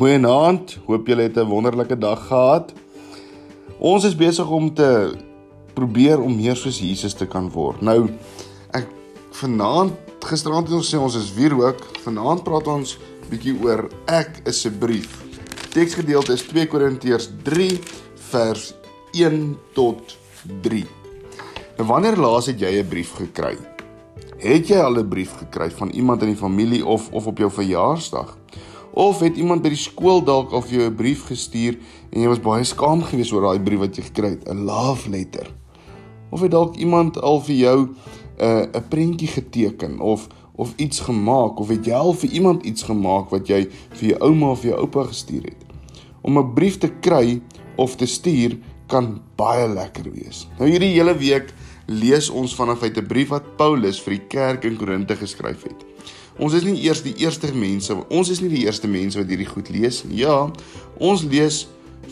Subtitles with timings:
[0.00, 0.78] Goeienaand.
[0.86, 2.72] Hoop julle het 'n wonderlike dag gehad.
[3.78, 5.16] Ons is besig om te
[5.74, 7.80] probeer om meer soos Jesus te kan word.
[7.80, 8.08] Nou
[8.70, 8.86] ek
[9.30, 11.76] vanaand gisteraand het ons sê ons is weer ook.
[12.02, 12.98] Vanaand praat ons
[13.28, 15.22] bietjie oor ek is 'n brief.
[15.70, 17.80] Teksgedeelte is 2 Korintiërs 3
[18.14, 18.74] vers
[19.12, 20.16] 1 tot
[20.62, 20.86] 3.
[21.76, 23.56] Nou wanneer laas het jy 'n brief gekry?
[24.38, 27.50] Het jy al 'n brief gekry van iemand in die familie of of op jou
[27.50, 28.36] verjaarsdag?
[28.92, 31.78] Of het iemand by die skool dalk al vir jou 'n brief gestuur
[32.10, 35.10] en jy was baie skaam geweest oor daai brief wat jy gekry het, 'n love
[35.10, 35.46] letter?
[36.30, 37.96] Of het dalk iemand al vir jou 'n
[38.40, 42.82] uh, 'n prentjie geteken of of iets gemaak of het jy al vir iemand iets
[42.82, 45.64] gemaak wat jy vir jou ouma of jou oupa gestuur het?
[46.22, 47.40] Om 'n brief te kry
[47.76, 50.48] of te stuur kan baie lekker wees.
[50.58, 51.54] Nou hierdie hele week
[51.86, 55.89] lees ons vanaf uit 'n brief wat Paulus vir die kerk in Korinte geskryf het.
[56.40, 59.48] Ons is nie eers die eerste mense, ons is nie die eerste mense wat hierdie
[59.48, 60.22] goed lees nie.
[60.22, 60.46] Ja,
[60.96, 61.66] ons lees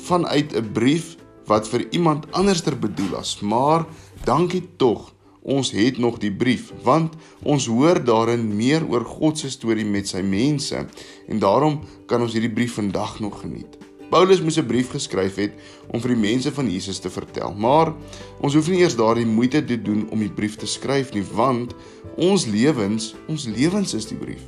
[0.05, 1.17] vanuit 'n brief
[1.49, 3.87] wat vir iemand anderster bedoel is, maar
[4.25, 5.15] dankie tog.
[5.43, 10.09] Ons het nog die brief want ons hoor daarin meer oor God se storie met
[10.09, 10.87] sy mense
[11.29, 13.88] en daarom kan ons hierdie brief vandag nog geniet.
[14.09, 15.53] Paulus moes 'n brief geskryf het
[15.93, 17.55] om vir die mense van Jesus te vertel.
[17.55, 17.93] Maar
[18.41, 21.75] ons hoef nie eers daardie moeite te doen om die brief te skryf nie, want
[22.17, 24.43] ons lewens, ons lewens is die brief.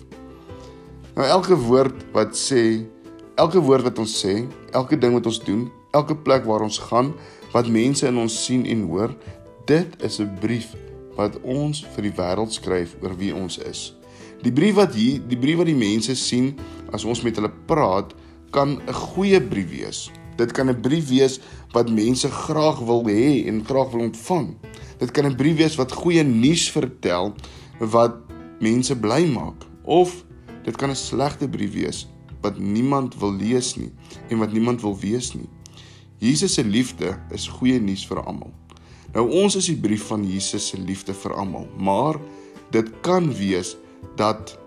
[1.15, 2.87] Nou elke woord wat sê,
[3.37, 7.13] elke woord wat ons sê, elke ding wat ons doen, elke plek waar ons gaan,
[7.53, 9.15] wat mense in ons sien en hoor,
[9.67, 10.75] dit is 'n brief
[11.17, 13.95] wat ons vir die wêreld skryf oor wie ons is.
[14.43, 16.55] Die brief wat hier, die brief wat die mense sien
[16.93, 18.15] as ons met hulle praat,
[18.51, 20.11] kan 'n goeie brief wees.
[20.37, 21.41] Dit kan 'n brief wees
[21.73, 24.57] wat mense graag wil hê en graag wil ontvang.
[24.99, 27.35] Dit kan 'n brief wees wat goeie nuus vertel
[27.79, 28.15] wat
[28.61, 30.25] mense bly maak of
[30.63, 32.09] dit kan 'n slegte brief wees
[32.41, 33.93] wat niemand wil lees nie
[34.29, 35.49] en wat niemand wil wees nie.
[36.19, 38.53] Jesus se liefde is goeie nuus vir almal.
[39.13, 42.21] Nou ons is die brief van Jesus se liefde vir almal, maar
[42.71, 43.77] dit kan wees
[44.17, 44.60] dat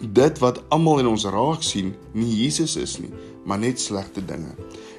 [0.00, 3.12] dit wat almal in ons raak sien nie Jesus is nie,
[3.44, 4.54] maar net slegte dinge.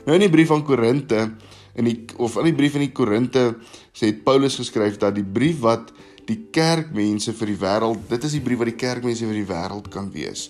[0.05, 1.31] Nou in die brief aan Korinte
[1.75, 3.55] in die of in die brief aan die Korinte
[3.95, 5.91] sê Paulus geskryf dat die brief wat
[6.25, 9.89] die kerkmense vir die wêreld, dit is die brief wat die kerkmense vir die wêreld
[9.93, 10.49] kan wees.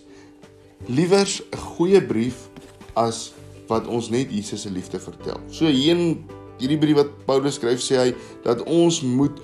[0.87, 2.47] Liewers 'n goeie brief
[2.95, 3.33] as
[3.67, 5.39] wat ons net Jesus se liefde vertel.
[5.49, 6.25] So hier in
[6.59, 8.09] hierdie brief wat Paulus skryf sê hy
[8.45, 9.39] dat ons moet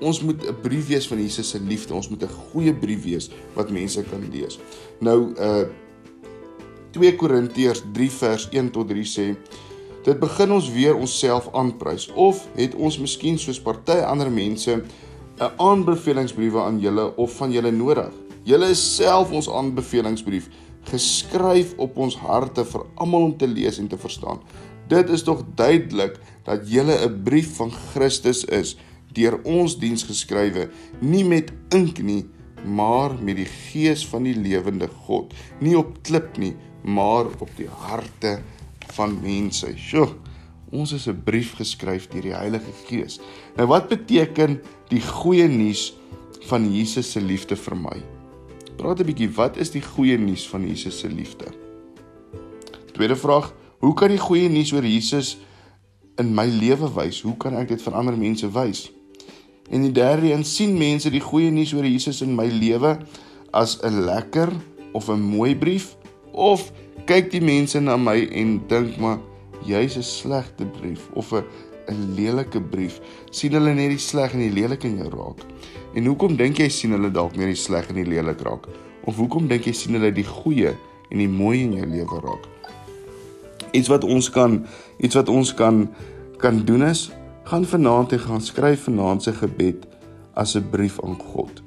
[0.00, 1.94] ons moet 'n brief wees van Jesus se liefde.
[1.94, 4.58] Ons moet 'n goeie brief wees wat mense kan lees.
[5.00, 5.66] Nou uh
[6.92, 9.36] 2 Korintiërs 3 vers 1 tot 3 sê
[10.04, 14.82] dit begin ons weer onsself aanprys of het ons miskien soos party ander mense
[15.40, 18.12] 'n aanbevelingsbriewe aan julle of van julle nodig.
[18.44, 20.48] Julle is self ons aanbevelingsbrief
[20.90, 24.40] geskryf op ons harte vir almal om te lees en te verstaan.
[24.92, 28.76] Dit is tog duidelik dat julle 'n brief van Christus is
[29.12, 30.68] deur ons diens geskrywe,
[31.00, 32.24] nie met ink nie,
[32.64, 36.54] maar met die gees van die lewende God, nie op klip nie,
[36.84, 38.40] maar op die harte
[38.96, 39.72] van mense.
[39.76, 40.08] Sjoe,
[40.70, 43.20] ons is 'n brief geskryf deur die Heilige Gees.
[43.56, 45.94] Nou wat beteken die goeie nuus
[46.48, 48.02] van Jesus se liefde vir my?
[48.76, 51.46] Praat 'n bietjie, wat is die goeie nuus van Jesus se liefde?
[52.92, 55.36] Tweede vraag, hoe kan die goeie nuus oor Jesus
[56.22, 57.18] in my lewe wys?
[57.26, 58.86] Hoe kan ek dit vir ander mense wys?
[59.74, 62.94] En die derde een sien mense die goeie nuus oor Jesus in my lewe
[63.50, 64.52] as 'n lekker
[64.94, 65.96] of 'n mooi brief
[66.30, 66.70] of
[67.06, 69.18] kyk die mense na my en dink maar
[69.66, 71.42] jy's 'n slegte brief of 'n
[71.88, 73.00] 'n lelike brief?
[73.30, 75.42] sien hulle net die sleg en die lelik in jou raak?
[75.94, 78.68] En hoekom dink jy sien hulle dalk net die sleg en die lelik raak?
[79.04, 80.76] Of hoekom dink jy sien hulle die goeie
[81.10, 82.46] en die mooi in jou lewe raak?
[83.72, 84.64] Iets wat ons kan
[84.98, 85.88] iets wat ons kan
[86.38, 87.10] kan doen is
[87.48, 89.86] gaan vanaand en gaan skryf vanaand se gebed
[90.34, 91.62] as 'n brief aan God.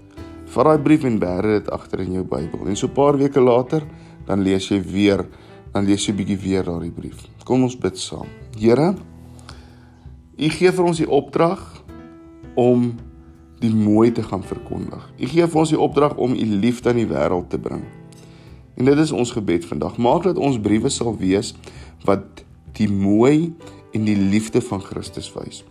[0.46, 2.68] Vat daai brief en bêre dit agter in jou Bybel.
[2.68, 3.84] En so 'n paar weke later,
[4.26, 5.26] dan lees jy weer,
[5.72, 7.28] dan lees jy bietjie weer daardie brief.
[7.44, 8.28] Kom ons bid saam.
[8.60, 8.96] Here,
[10.38, 11.84] U gee vir ons die opdrag
[12.56, 12.96] om
[13.60, 15.12] die mooi te gaan verkondig.
[15.20, 17.84] U gee vir ons die opdrag om U liefde aan die wêreld te bring.
[18.76, 19.98] En dit is ons gebed vandag.
[19.98, 21.54] Maak dat ons briewe sal wees
[22.06, 22.44] wat
[22.76, 23.54] die mooi
[23.96, 25.64] en die liefde van Christus wys.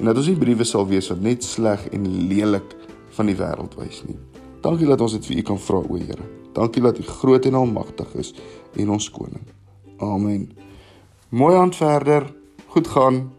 [0.00, 2.76] En dat ons nie briewe sal wees wat net sleg en lelik
[3.16, 4.16] van die wêreld wys nie.
[4.64, 6.24] Dankie dat ons dit vir U kan vra, o Here.
[6.56, 8.32] Dankie dat U groot en almagtig is
[8.76, 9.44] en ons koning.
[10.00, 10.50] Amen.
[11.28, 12.32] Mooi aan verder.
[12.72, 13.35] Goed gaan.